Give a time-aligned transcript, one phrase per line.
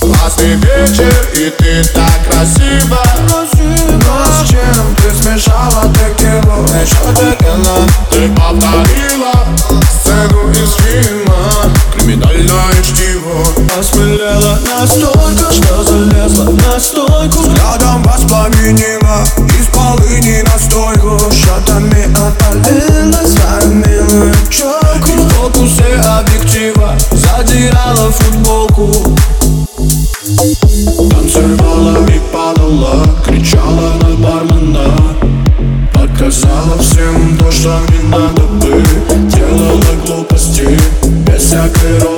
[0.00, 6.62] Классный вечер, и ты так красива Но с чем ты смешала текилу?
[6.80, 7.78] Еще текила.
[8.10, 9.34] Ты повторила
[9.90, 11.17] сцену из фильма
[13.98, 17.40] Осмелела настолько, что залезла на стойку.
[17.40, 19.24] Взглядом воспламенила
[19.58, 25.08] из полыни настойку Шатами опалила свою милую челку.
[25.08, 29.16] И в фокусе объектива задирала футболку.
[31.10, 34.94] Танцевала и падала, кричала на бармена.
[35.92, 38.80] Показала всем то, что не надо бы.
[39.28, 40.78] Делала глупости,
[41.26, 42.17] без всякой робости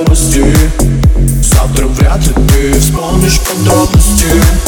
[2.69, 4.61] вспомнишь подробности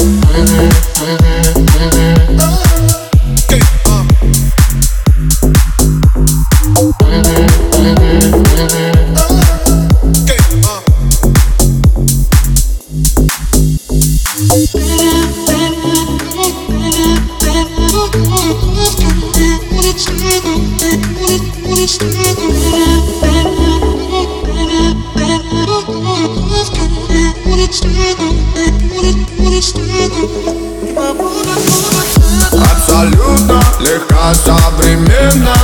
[32.51, 35.55] Абсолютно легко, современно.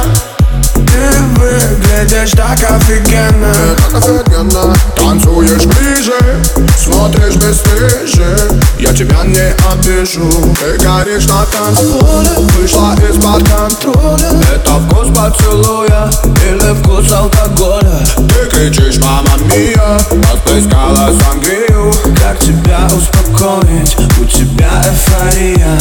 [0.74, 3.54] Ты выглядишь так офигенно.
[3.78, 4.76] Так офигенно.
[4.96, 6.20] Танцуешь ближе,
[6.76, 8.38] смотришь бесстыже
[8.80, 10.32] Я тебя не обижу.
[10.60, 14.32] Ты горишь на танцполе Вышла из-под контроля.
[14.56, 16.10] Это вкус поцелуя
[16.44, 18.04] или вкус алкоголя?
[18.16, 20.00] Ты кричишь, мама мия
[20.34, 21.14] Отыскала
[22.20, 25.80] Как тебя успокоить, у тебя эйфория